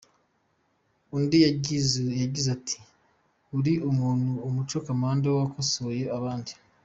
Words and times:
Undi 1.15 1.37
yagize 2.21 2.47
ati 2.57 2.77
“Uri 3.57 3.73
umuntu 3.89 4.27
w’umu 4.43 4.61
commando, 4.87 5.27
wakosoye 5.39 6.03
abanzi”. 6.19 6.53